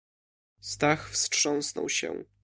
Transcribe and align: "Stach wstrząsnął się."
"Stach 0.61 1.09
wstrząsnął 1.09 1.89
się." 1.89 2.23